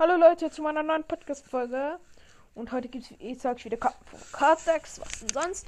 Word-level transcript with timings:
Hallo 0.00 0.16
Leute 0.16 0.50
zu 0.50 0.62
meiner 0.62 0.82
neuen 0.82 1.04
Podcast-Folge. 1.04 1.98
Und 2.54 2.72
heute 2.72 2.88
gibt 2.88 3.04
es, 3.04 3.10
wie 3.10 3.32
ich 3.32 3.38
sage, 3.38 3.62
wieder 3.66 3.76
Karten 3.76 4.02
von 4.06 4.18
Cardex. 4.32 4.98
Was 4.98 5.20
denn 5.20 5.28
sonst? 5.28 5.66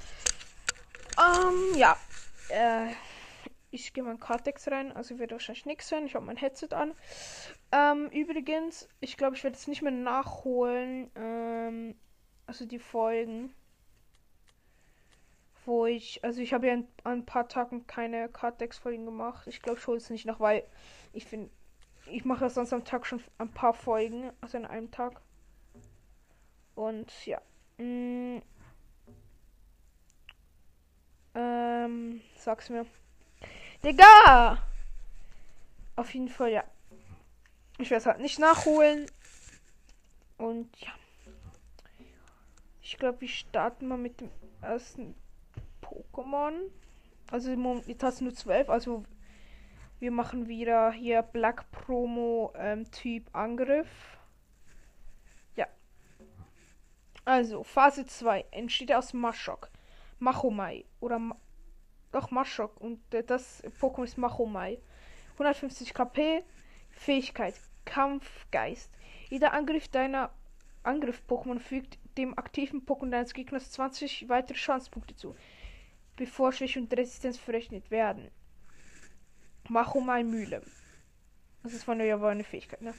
Ähm, 1.18 1.78
ja. 1.78 1.98
Äh, 2.48 2.94
ich 3.70 3.92
gehe 3.92 4.02
mal 4.02 4.12
in 4.12 4.20
Cardex 4.20 4.68
rein. 4.68 4.90
Also 4.92 5.18
wird 5.18 5.32
wahrscheinlich 5.32 5.66
nichts 5.66 5.90
hören. 5.92 6.06
Ich 6.06 6.14
habe 6.14 6.24
mein 6.24 6.38
Headset 6.38 6.68
an. 6.70 6.94
Ähm, 7.72 8.08
übrigens, 8.08 8.88
ich 9.00 9.18
glaube, 9.18 9.36
ich 9.36 9.44
werde 9.44 9.58
es 9.58 9.66
nicht 9.66 9.82
mehr 9.82 9.92
nachholen. 9.92 11.10
Ähm, 11.14 11.94
also 12.46 12.64
die 12.64 12.78
Folgen. 12.78 13.52
Wo 15.66 15.84
ich, 15.84 16.24
also 16.24 16.40
ich 16.40 16.54
habe 16.54 16.68
ja 16.68 16.72
ein, 16.72 16.88
ein 17.04 17.26
paar 17.26 17.48
Tagen 17.48 17.86
keine 17.86 18.30
Cardex-Folgen 18.30 19.04
gemacht. 19.04 19.46
Ich 19.46 19.60
glaube, 19.60 19.78
ich 19.78 19.86
hole 19.86 19.98
es 19.98 20.08
nicht 20.08 20.24
nach, 20.24 20.40
weil 20.40 20.64
ich 21.12 21.26
finde 21.26 21.50
ich 22.06 22.24
mache 22.24 22.50
sonst 22.50 22.72
am 22.72 22.84
Tag 22.84 23.06
schon 23.06 23.22
ein 23.38 23.52
paar 23.52 23.74
Folgen, 23.74 24.32
also 24.40 24.58
an 24.58 24.66
einem 24.66 24.90
Tag. 24.90 25.20
Und 26.74 27.26
ja. 27.26 27.40
Mm, 27.78 28.38
ähm, 31.34 32.20
sag's 32.36 32.70
mir. 32.70 32.86
Digga! 33.84 34.58
Auf 35.96 36.12
jeden 36.14 36.28
Fall, 36.28 36.52
ja. 36.52 36.64
Ich 37.78 37.90
werde 37.90 38.00
es 38.00 38.06
halt 38.06 38.20
nicht 38.20 38.38
nachholen. 38.38 39.06
Und 40.38 40.68
ja. 40.80 40.92
Ich 42.80 42.98
glaube, 42.98 43.20
wir 43.20 43.28
starten 43.28 43.88
mal 43.88 43.98
mit 43.98 44.20
dem 44.20 44.30
ersten 44.60 45.14
Pokémon. 45.82 46.52
Also 47.30 47.50
jetzt 47.86 48.02
hast 48.02 48.20
du 48.20 48.24
nur 48.24 48.34
12, 48.34 48.68
also 48.68 49.04
wir 50.02 50.10
machen 50.10 50.48
wieder 50.48 50.90
hier 50.90 51.22
Black 51.22 51.70
Promo 51.70 52.52
ähm, 52.56 52.90
Typ 52.90 53.30
Angriff. 53.32 53.86
Ja. 55.54 55.68
Also, 57.24 57.62
Phase 57.62 58.04
2 58.04 58.46
entsteht 58.50 58.92
aus 58.92 59.12
Mashok. 59.12 59.70
Machomai. 60.18 60.86
Oder 60.98 61.20
Ma 61.20 61.36
doch 62.10 62.32
Mashok. 62.32 62.80
Und 62.80 63.14
äh, 63.14 63.22
das 63.22 63.62
Pokémon 63.80 64.02
ist 64.02 64.18
Machomai. 64.18 64.80
150 65.34 65.94
KP. 65.94 66.42
Fähigkeit. 66.90 67.54
Kampfgeist. 67.84 68.90
Jeder 69.30 69.52
Angriff 69.52 69.86
deiner 69.86 70.32
Angriff-Pokémon 70.82 71.60
fügt 71.60 72.00
dem 72.18 72.36
aktiven 72.36 72.84
Pokémon 72.84 73.10
deines 73.10 73.34
Gegners 73.34 73.70
20 73.70 74.28
weitere 74.28 74.58
Schadenspunkte 74.58 75.14
zu, 75.14 75.36
bevor 76.16 76.50
Schwäche 76.50 76.80
und 76.80 76.92
Resistenz 76.92 77.38
verrechnet 77.38 77.92
werden. 77.92 78.32
Machomai 79.72 80.22
Mühle. 80.22 80.62
Das 81.62 81.72
ist 81.72 81.84
von 81.84 81.96
der 81.96 82.06
ja 82.06 82.20
eine 82.22 82.44
Fähigkeit, 82.44 82.82
ne? 82.82 82.92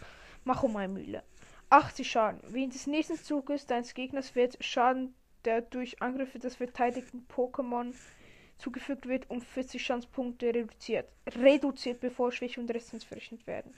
Mühle. 0.88 1.24
80 1.70 2.10
Schaden. 2.10 2.40
Während 2.48 2.74
des 2.74 2.88
nächsten 2.88 3.16
Zuges 3.16 3.68
deines 3.68 3.94
Gegners 3.94 4.34
wird 4.36 4.58
Schaden, 4.64 5.14
der 5.46 5.62
durch 5.62 6.02
Angriffe 6.02 6.40
des 6.40 6.56
verteidigten 6.56 7.28
Pokémon 7.28 7.94
zugefügt 8.58 9.08
wird, 9.08 9.30
um 9.30 9.42
40 9.42 9.84
Schadenspunkte 9.84 10.48
reduziert. 10.48 11.12
Reduziert, 11.28 12.00
bevor 12.00 12.32
Schwäche 12.32 12.60
und 12.60 12.72
Resistenz 12.72 13.04
verrechnet 13.04 13.46
werden. 13.46 13.74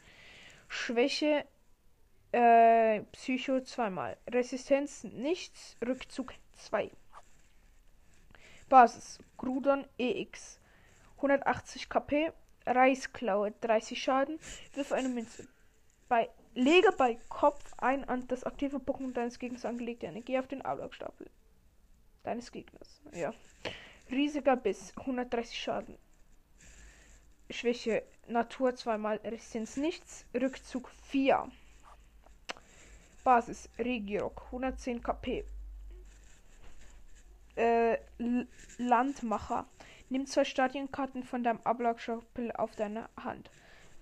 Schwäche 0.70 1.46
äh, 2.32 3.02
Psycho 3.12 3.60
zweimal. 3.62 4.18
Resistenz 4.30 5.04
nichts. 5.04 5.76
Rückzug 5.86 6.34
2. 6.54 6.92
Basis. 8.70 9.20
Grudon 9.38 9.86
EX. 9.98 10.60
180 11.18 11.90
KP. 11.90 12.32
Reisklaue 12.66 13.54
30 13.62 14.02
Schaden. 14.02 14.40
Wirf 14.74 14.92
eine 14.92 15.10
Münze. 15.10 15.48
Bei, 16.08 16.30
lege 16.54 16.92
bei 16.98 17.18
Kopf 17.30 17.74
ein 17.78 18.08
an 18.08 18.28
das 18.28 18.44
aktive 18.44 18.78
Pokémon 18.78 19.14
deines 19.14 19.40
Gegners 19.40 19.66
angelegte 19.66 20.06
Energie 20.06 20.38
auf 20.38 20.48
den 20.48 20.62
Ablagstapel 20.62 21.30
deines 22.24 22.52
Gegners. 22.52 23.02
Ja. 23.14 23.34
Riesiger 24.12 24.56
Biss 24.56 24.94
130 24.98 25.60
Schaden. 25.60 25.98
Schwäche 27.50 28.04
Natur 28.28 28.76
zweimal 28.76 29.18
Resistenz 29.24 29.78
nichts. 29.78 30.26
Rückzug 30.34 30.90
4. 31.10 31.50
Basis 33.24 33.70
Regirock 33.80 34.44
110 34.48 35.02
KP. 35.02 35.44
Äh, 37.56 37.98
Landmacher 38.78 39.66
Nimm 40.10 40.26
zwei 40.28 40.46
Stadienkarten 40.46 41.24
von 41.24 41.44
deinem 41.44 41.60
Ablagstapel 41.64 42.52
auf 42.52 42.76
deine 42.76 43.10
Hand. 43.18 43.50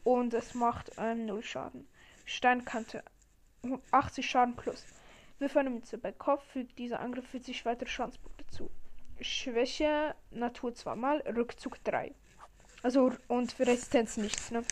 Und 0.03 0.34
es 0.34 0.53
macht 0.53 0.91
ähm, 0.97 1.25
0 1.25 1.44
Schaden. 1.44 1.88
Steinkante. 2.25 3.03
80 3.91 4.30
Schaden 4.30 4.56
plus. 4.56 4.86
Wirf 5.40 5.56
eine 5.56 5.69
Mütze 5.69 5.97
bei 5.97 6.12
Kopf, 6.12 6.44
fügt 6.52 6.78
dieser 6.78 7.00
Angriff 7.00 7.28
40 7.28 7.66
weitere 7.66 7.90
Schadenspunkte 7.90 8.46
zu. 8.47 8.69
Schwäche, 9.22 10.16
Natur 10.31 10.74
zweimal, 10.74 11.19
Rückzug 11.22 11.84
3. 11.84 12.13
Also, 12.81 13.13
und 13.30 13.53
für 13.53 13.66
Resistenz 13.66 14.18
nichts, 14.18 14.52
ne? 14.52 14.63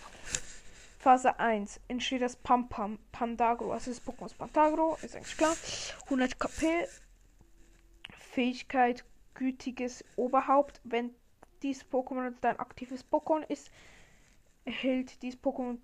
Phase 0.99 1.39
1 1.39 1.79
entsteht 1.87 2.21
das 2.21 2.35
Pam 2.35 2.69
Pam 2.69 2.99
Pandagro. 3.11 3.71
Also 3.71 3.89
das 3.89 4.05
Pokémon 4.05 4.35
Pandagro, 4.37 4.97
ist 5.01 5.15
eigentlich 5.15 5.37
klar. 5.37 5.55
100 6.03 6.39
KP. 6.39 6.87
Fähigkeit 8.19 9.03
gütiges 9.33 10.03
Oberhaupt. 10.15 10.79
Wenn 10.83 11.15
dieses 11.63 11.85
Pokémon 11.89 12.33
dein 12.41 12.59
aktives 12.59 13.05
Pokémon 13.09 13.43
ist, 13.47 13.71
erhält 14.65 15.21
dieses 15.21 15.39
Pokémon 15.39 15.77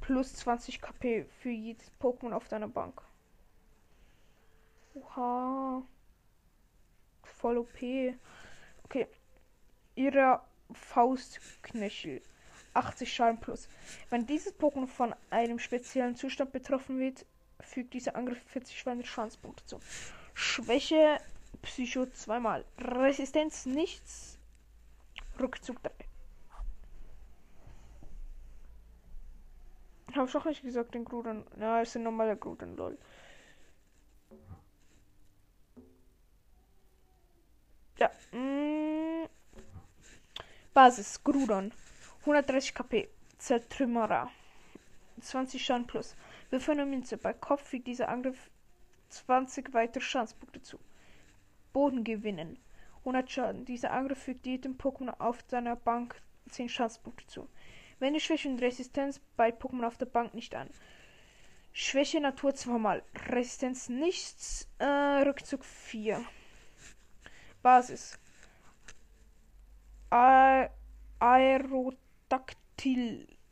plus 0.00 0.34
20 0.34 0.80
KP 0.80 1.24
für 1.40 1.50
jedes 1.50 1.90
Pokémon 2.00 2.32
auf 2.32 2.48
deiner 2.48 2.68
Bank. 2.68 3.02
Oha. 4.94 5.82
Voll 7.22 7.58
OP. 7.58 7.82
Okay. 8.84 9.06
Ihre 9.94 10.40
Faustknöchel. 10.72 12.22
80 12.74 13.12
Schaden 13.12 13.40
plus. 13.40 13.68
Wenn 14.10 14.26
dieses 14.26 14.54
Pokémon 14.58 14.86
von 14.86 15.14
einem 15.30 15.58
speziellen 15.58 16.16
Zustand 16.16 16.52
betroffen 16.52 16.98
wird, 16.98 17.26
fügt 17.60 17.94
dieser 17.94 18.16
Angriff 18.16 18.42
40 18.46 18.78
Schadenspunkte 19.04 19.64
zu. 19.66 19.80
Schwäche 20.34 21.18
Psycho 21.60 22.06
zweimal. 22.06 22.64
Resistenz 22.78 23.66
nichts. 23.66 24.31
Rückzug 25.40 25.82
3. 25.82 25.90
Habe 30.14 30.28
ich 30.28 30.36
auch 30.36 30.44
nicht 30.44 30.62
gesagt, 30.62 30.94
den 30.94 31.04
Gruden. 31.04 31.44
Ja, 31.58 31.80
ist 31.80 31.96
ein 31.96 32.02
normaler 32.02 32.36
Gruden, 32.36 32.76
lol. 32.76 32.98
Ja. 37.98 38.10
Mm. 38.32 39.26
Basis, 40.74 41.22
Grudon. 41.24 41.72
130 42.20 42.74
KP. 42.74 43.08
Zertrümmerer. 43.38 44.30
20 45.20 45.64
Schaden 45.64 45.86
plus. 45.86 46.14
Wirf 46.50 46.68
eine 46.68 46.84
Münze. 46.84 47.16
Bei 47.16 47.32
Kopf 47.32 47.68
fügt 47.68 47.86
dieser 47.86 48.08
Angriff 48.08 48.50
20 49.08 49.72
weitere 49.72 50.02
Schadenspunkte 50.02 50.62
zu. 50.62 50.78
Boden 51.72 52.04
gewinnen. 52.04 52.58
100 53.04 53.30
Schaden. 53.30 53.64
Dieser 53.64 53.92
Angriff 53.92 54.22
fügt 54.22 54.46
jedem 54.46 54.76
Pokémon 54.76 55.10
auf 55.18 55.42
deiner 55.44 55.76
Bank 55.76 56.20
10 56.50 56.68
Schadenspunkte 56.68 57.26
zu. 57.26 57.48
Wende 57.98 58.20
Schwäche 58.20 58.48
und 58.48 58.60
Resistenz 58.60 59.20
bei 59.36 59.50
Pokémon 59.50 59.86
auf 59.86 59.96
der 59.96 60.06
Bank 60.06 60.34
nicht 60.34 60.54
an. 60.54 60.68
Schwäche 61.72 62.20
Natur 62.20 62.54
zweimal. 62.54 63.02
Resistenz 63.28 63.88
nichts. 63.88 64.68
Äh, 64.78 64.84
Rückzug 65.24 65.64
4. 65.64 66.22
Basis. 67.62 68.18
A 70.10 70.68
Aerodactyl. 71.18 72.16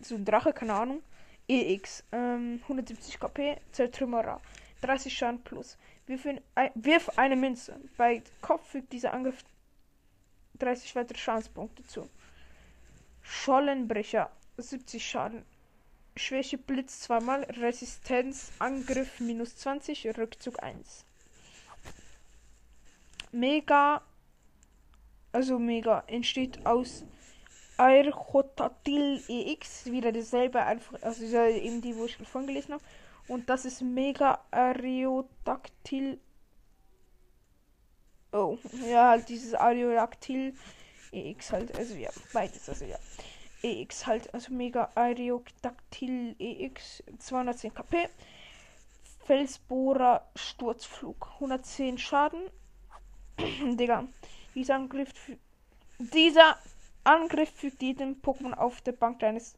So 0.00 0.16
ein 0.16 0.24
Drache, 0.24 0.52
keine 0.52 0.74
Ahnung. 0.74 1.02
EX. 1.48 2.04
Ähm, 2.12 2.60
170 2.62 3.18
KP. 3.18 3.56
Zertrümmerer. 3.72 4.40
30 4.82 5.16
Schaden 5.16 5.42
plus. 5.42 5.78
Wirf, 6.10 6.26
ein, 6.56 6.70
wirf 6.74 7.08
eine 7.18 7.36
Münze. 7.36 7.80
Bei 7.96 8.20
Kopf 8.40 8.68
fügt 8.70 8.92
dieser 8.92 9.14
Angriff 9.14 9.44
30 10.58 10.96
weitere 10.96 11.16
Schadenspunkte 11.16 11.86
zu. 11.86 12.10
Schollenbrecher 13.22 14.28
70 14.56 15.08
Schaden. 15.08 15.44
Schwäche 16.16 16.58
Blitz 16.58 17.02
zweimal. 17.02 17.44
Resistenz 17.44 18.50
Angriff 18.58 19.20
minus 19.20 19.56
20. 19.58 20.18
Rückzug 20.18 20.60
1. 20.60 21.04
Mega. 23.30 24.02
Also 25.30 25.60
Mega 25.60 26.02
entsteht 26.08 26.66
aus 26.66 27.04
Aerotatil 27.76 29.22
EX. 29.28 29.86
Wieder 29.86 30.10
dasselbe, 30.10 30.60
einfach. 30.60 31.00
Also 31.02 31.22
eben 31.24 31.80
die, 31.80 31.94
wo 31.94 32.06
ich 32.06 32.16
vorhin 32.16 32.48
gelesen 32.48 32.72
habe. 32.74 32.82
Und 33.30 33.48
das 33.48 33.64
ist 33.64 33.80
Mega 33.80 34.44
Aerodactyl. 34.50 36.18
Oh, 38.32 38.58
ja, 38.84 39.10
halt 39.10 39.28
dieses 39.28 39.54
Aerodactyl 39.54 40.52
EX 41.12 41.52
halt. 41.52 41.78
Also 41.78 41.94
ja, 41.94 42.10
beides, 42.32 42.68
also 42.68 42.84
ja. 42.86 42.98
EX 43.62 44.04
halt, 44.08 44.34
also 44.34 44.52
Mega 44.52 44.90
Aerodactyl 44.96 46.34
EX 46.40 47.04
210 47.20 47.72
KP. 47.72 48.08
Felsbohrer 49.26 50.28
Sturzflug 50.34 51.28
110 51.34 51.98
Schaden. 51.98 52.42
Digga, 53.76 54.08
dieser 54.56 54.74
Angriff, 54.74 55.12
dieser 56.00 56.58
Angriff 57.04 57.50
fügt 57.54 57.80
jedem 57.80 58.20
Pokémon 58.22 58.54
auf 58.54 58.80
der 58.80 58.90
Bank 58.90 59.20
deines 59.20 59.54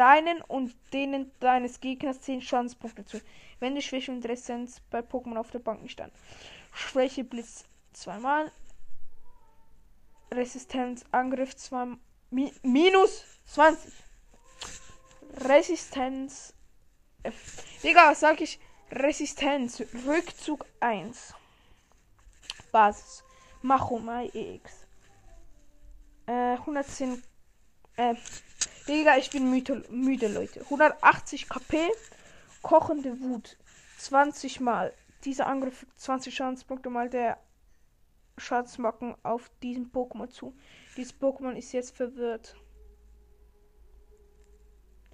deinen 0.00 0.40
und 0.40 0.74
denen 0.94 1.30
deines 1.40 1.78
Gegners 1.80 2.22
10 2.22 2.40
Schadenspunkte 2.40 3.04
zu. 3.04 3.20
Wenn 3.58 3.74
die 3.74 3.82
Schwäche 3.82 4.10
und 4.10 4.24
Resistenz 4.24 4.80
bei 4.90 5.00
Pokémon 5.00 5.36
auf 5.36 5.50
der 5.50 5.58
Bank 5.58 5.82
nicht 5.82 6.00
an. 6.00 6.10
Schwäche 6.72 7.22
Blitz 7.22 7.66
zweimal. 7.92 8.50
Resistenz 10.32 11.04
Angriff 11.12 11.54
zweimal. 11.54 11.98
Mi 12.30 12.50
minus 12.62 13.24
20. 13.44 13.92
Resistenz. 15.44 16.54
Äh, 17.22 17.32
Digga, 17.82 18.14
sag 18.14 18.40
ich 18.40 18.58
Resistenz. 18.90 19.82
Rückzug 20.06 20.64
1. 20.80 21.34
Basis. 22.72 23.22
Machomai 23.60 24.30
EX. 24.32 24.86
Äh, 26.24 26.56
110. 26.56 27.22
Äh, 27.96 28.14
Digga, 28.90 29.16
ich 29.18 29.30
bin 29.30 29.48
müde, 29.48 29.84
müde, 29.88 30.26
Leute. 30.26 30.62
180 30.62 31.48
KP. 31.48 31.78
Kochende 32.60 33.20
Wut. 33.20 33.56
20 33.98 34.58
Mal. 34.58 34.92
Dieser 35.24 35.46
Angriff 35.46 35.76
fügt 35.76 36.00
20 36.00 36.34
Schadenspunkte 36.34 36.90
mal 36.90 37.08
der 37.08 37.38
Schadensmarken 38.36 39.14
auf 39.22 39.48
diesem 39.62 39.92
Pokémon 39.92 40.28
zu. 40.28 40.56
Dieses 40.96 41.14
Pokémon 41.14 41.52
ist 41.52 41.70
jetzt 41.70 41.96
verwirrt. 41.96 42.56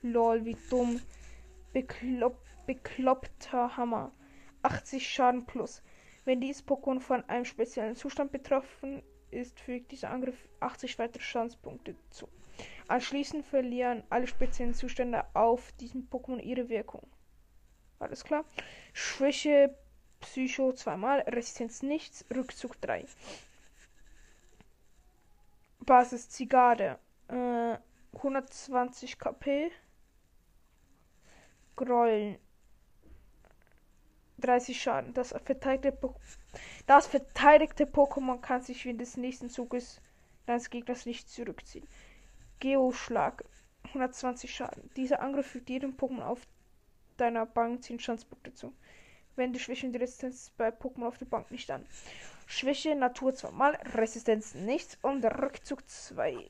Lol, 0.01 0.47
wie 0.47 0.57
dumm. 0.71 1.03
Beklopp, 1.75 2.41
bekloppter 2.65 3.77
Hammer. 3.77 4.11
80 4.63 5.07
Schaden 5.07 5.45
plus. 5.45 5.83
Wenn 6.25 6.41
dieses 6.41 6.67
Pokémon 6.67 7.01
von 7.01 7.29
einem 7.29 7.45
speziellen 7.45 7.95
Zustand 7.95 8.33
betroffen 8.33 9.03
ist, 9.31 9.61
fügt 9.61 9.93
dieser 9.93 10.13
Angriff 10.13 10.49
80 10.61 10.99
weitere 10.99 11.23
Schadenspunkte 11.23 11.95
zu. 12.09 12.27
Anschließend 12.89 13.45
verlieren 13.45 14.05
alle 14.11 14.27
speziellen 14.27 14.75
Zustände 14.75 15.25
auf 15.35 15.73
diesem 15.73 16.09
Pokémon 16.09 16.41
ihre 16.41 16.69
Wirkung. 16.69 17.07
Alles 17.99 18.25
klar. 18.25 18.45
Schwäche 18.93 19.77
Psycho 20.21 20.73
zweimal, 20.73 21.21
Resistenz 21.21 21.83
nichts, 21.83 22.25
Rückzug 22.35 22.81
3. 22.81 23.07
Basis 25.81 26.29
Zigarre. 26.29 26.99
Äh, 27.29 27.77
120 28.17 29.19
KP. 29.19 29.71
Grollen. 31.77 32.39
30 34.39 34.81
Schaden. 34.81 35.15
Das 35.15 35.35
verteidigte, 35.45 36.15
das 36.87 37.07
verteidigte 37.07 37.85
Pokémon 37.85 38.41
kann 38.41 38.63
sich 38.63 38.85
während 38.85 39.01
des 39.01 39.17
nächsten 39.17 39.49
Zuges 39.49 40.01
deines 40.47 40.71
Gegners 40.71 41.07
nicht 41.07 41.29
zurückziehen. 41.31 41.87
Geoschlag. 42.61 43.45
120 43.85 44.55
Schaden. 44.55 44.91
Dieser 44.97 45.21
Angriff 45.21 45.47
fügt 45.47 45.71
jedem 45.71 45.97
Pokémon 45.97 46.23
auf 46.23 46.41
deiner 47.17 47.47
Bank 47.47 47.83
10 47.83 48.01
Schadenspunkte 48.01 48.53
zu 48.53 48.75
wenn 49.37 49.53
die 49.53 49.61
Schwäche 49.61 49.87
und 49.87 49.93
die 49.93 49.99
Resistenz 49.99 50.51
bei 50.57 50.71
Pokémon 50.71 51.07
auf 51.07 51.19
der 51.19 51.27
Bank 51.27 51.51
nicht 51.51 51.71
an. 51.71 51.87
Schwäche 52.47 52.95
Natur 52.95 53.35
zweimal, 53.35 53.75
Resistenz 53.95 54.55
nichts 54.55 54.99
und 55.03 55.25
Rückzug 55.25 55.89
2. 55.89 56.49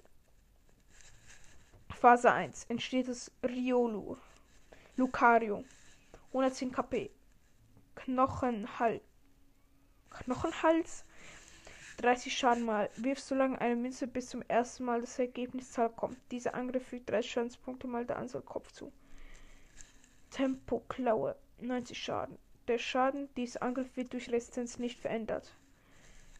Phase 1.91 2.33
1 2.33 2.65
entsteht 2.65 3.09
das 3.09 3.33
Riolu. 3.43 4.17
Lucario. 4.97 5.65
110 6.29 6.73
KP. 6.73 7.11
Knochenhals. 7.95 9.03
Knochenhals. 10.11 11.05
30 11.97 12.37
Schaden 12.37 12.65
mal. 12.65 12.91
Wirfst 12.97 13.29
so 13.29 13.35
lange 13.35 13.61
eine 13.61 13.77
Münze 13.77 14.07
bis 14.07 14.29
zum 14.29 14.43
ersten 14.43 14.85
Mal 14.85 15.01
das 15.01 15.19
Ergebniszahl 15.19 15.91
kommt. 15.91 16.19
Dieser 16.31 16.55
Angriff 16.55 16.87
fügt 16.87 17.11
30 17.11 17.31
Schadenspunkte 17.31 17.87
mal 17.87 18.05
der 18.05 18.19
Anzahl 18.19 18.43
Kopf 18.43 18.73
zu. 18.73 18.93
Tempo 20.31 20.83
Klaue. 20.89 21.37
90 21.59 21.99
Schaden. 21.99 22.39
Der 22.69 22.79
Schaden 22.79 23.29
dieses 23.37 23.57
Angriff 23.57 23.97
wird 23.97 24.13
durch 24.13 24.31
Resistenz 24.31 24.79
nicht 24.79 24.99
verändert. 24.99 25.55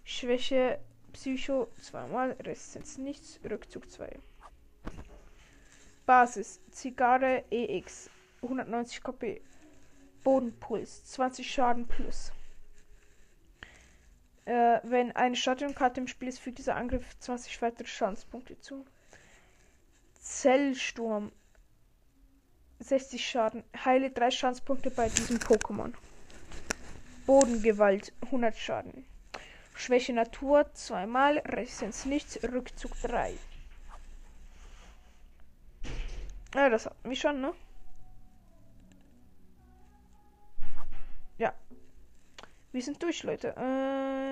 Schwäche 0.05 0.79
Psycho 1.13 1.69
zweimal, 1.81 2.33
Resistenz 2.33 2.99
nichts, 2.99 3.41
Rückzug 3.49 3.91
2. 3.91 4.19
Basis 6.05 6.61
Zigarre 6.71 7.45
EX 7.51 8.11
190 8.43 9.03
KP. 9.03 9.41
Bodenpuls 10.23 11.05
20 11.05 11.51
Schaden 11.51 11.87
plus. 11.87 12.33
Äh, 14.47 14.81
wenn 14.85 15.15
eine 15.15 15.35
Stadionkarte 15.37 16.01
im 16.01 16.07
Spiel 16.07 16.29
ist, 16.29 16.39
fügt 16.39 16.59
dieser 16.59 16.77
Angriff 16.77 17.19
20 17.19 17.61
weitere 17.63 17.87
Schadenspunkte 17.87 18.59
zu. 18.61 18.87
Zellsturm 20.21 21.33
60 22.79 23.29
Schaden. 23.29 23.65
Heile 23.85 24.11
3 24.11 24.31
Schadenspunkte 24.31 24.91
bei 24.91 25.09
diesem 25.09 25.39
Pokémon. 25.39 25.93
Bodengewalt 27.27 28.13
100 28.23 28.57
Schaden. 28.57 29.05
Schwäche 29.75 30.13
Natur 30.13 30.73
zweimal, 30.75 31.39
Resistenz 31.39 32.05
nichts, 32.05 32.43
Rückzug 32.43 32.93
3. 33.03 33.35
Ja, 36.55 36.71
das 36.71 36.87
hatten 36.87 37.09
wir 37.09 37.17
schon, 37.17 37.41
ne? 37.41 37.53
Ja. 41.39 41.53
Wir 42.73 42.83
sind 42.83 43.03
durch, 43.03 43.23
Leute. 43.23 43.55
Äh, 43.57 44.26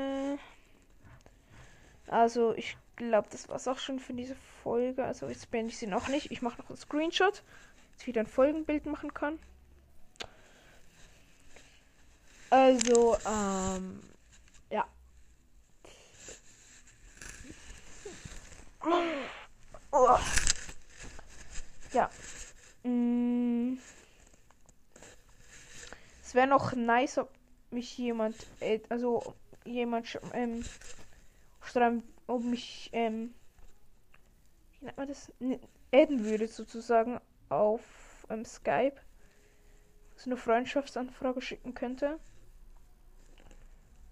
also, 2.09 2.55
ich 2.55 2.77
glaube, 2.97 3.29
das 3.31 3.49
war's 3.49 3.69
auch 3.69 3.79
schon 3.79 3.99
für 3.99 4.13
diese 4.13 4.37
Folge. 4.63 5.05
Also, 5.05 5.29
jetzt 5.29 5.51
beende 5.51 5.73
ich 5.73 5.79
sie 5.79 5.87
noch 5.87 6.09
nicht. 6.09 6.31
Ich 6.31 6.43
mache 6.43 6.61
noch 6.61 6.69
einen 6.69 6.79
Screenshot, 6.79 7.43
dass 7.93 8.01
ich 8.01 8.07
wieder 8.07 8.21
ein 8.21 8.27
Folgenbild 8.27 8.87
machen 8.87 9.13
kann. 9.15 9.39
Also, 12.51 13.17
ähm, 13.27 14.01
ja. 14.71 14.87
Oh. 19.91 20.19
Ja. 21.93 22.11
Mm. 22.83 23.79
Es 26.23 26.35
wäre 26.35 26.47
noch 26.47 26.73
nice, 26.75 27.19
ob 27.19 27.31
mich 27.71 27.97
jemand, 27.99 28.37
äh, 28.61 28.81
also 28.89 29.35
jemand, 29.65 30.19
ähm, 30.33 30.65
schreiben, 31.75 32.03
ob 32.27 32.43
mich, 32.43 32.91
ähm, 32.93 33.35
wie 34.79 34.87
nennt 34.87 34.97
man 34.97 35.09
das, 35.09 35.33
adden 35.93 36.25
würde 36.25 36.49
sozusagen 36.49 37.21
auf 37.49 37.83
ähm, 38.31 38.45
Skype. 38.45 38.97
So 40.17 40.31
eine 40.31 40.37
Freundschaftsanfrage 40.37 41.41
schicken 41.41 41.75
könnte. 41.75 42.19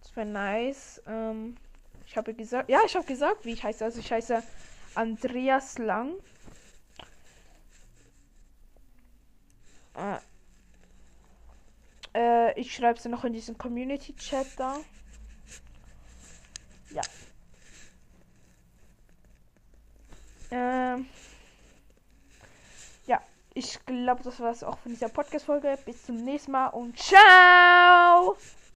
Das 0.00 0.16
wäre 0.16 0.26
nice. 0.26 1.00
Ähm, 1.07 1.57
ich 2.07 2.16
habe 2.16 2.35
gesagt, 2.35 2.69
ja, 2.69 2.81
ich 2.85 2.97
habe 2.97 3.07
gesagt, 3.07 3.45
wie 3.45 3.52
ich 3.52 3.62
heiße. 3.62 3.85
Also 3.85 4.00
ich 4.00 4.12
heiße 4.12 4.42
Andreas 4.95 5.78
Lang. 5.78 6.14
Äh, 9.95 10.19
äh, 12.14 12.61
ich 12.61 12.75
schreibe 12.75 12.99
es 12.99 13.04
noch 13.04 13.25
in 13.25 13.33
diesem 13.33 13.57
Community-Chat 13.57 14.59
da. 14.59 14.76
Ähm. 20.52 21.06
Ja, 23.06 23.21
ich 23.54 23.78
glaube, 23.87 24.23
das 24.23 24.38
war 24.38 24.50
es 24.50 24.62
auch 24.62 24.78
von 24.78 24.92
dieser 24.92 25.09
Podcast-Folge. 25.09 25.78
Bis 25.85 26.04
zum 26.04 26.16
nächsten 26.16 26.52
Mal 26.52 26.68
und 26.68 26.99
ciao! 26.99 28.37